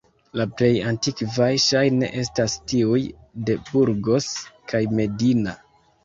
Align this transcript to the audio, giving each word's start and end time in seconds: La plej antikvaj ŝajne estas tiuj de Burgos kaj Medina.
La 0.39 0.45
plej 0.59 0.67
antikvaj 0.91 1.49
ŝajne 1.63 2.07
estas 2.21 2.55
tiuj 2.71 3.01
de 3.49 3.57
Burgos 3.67 4.31
kaj 4.73 4.81
Medina. 5.01 5.55